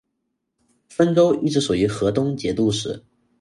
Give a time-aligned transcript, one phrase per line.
[0.97, 3.05] 汾州一直属于河东节度使。